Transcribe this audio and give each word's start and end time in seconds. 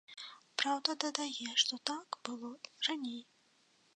Праўда, 0.61 0.95
дадае, 1.03 1.49
што 1.63 1.79
так 1.91 2.19
было 2.29 2.51
раней. 2.87 3.21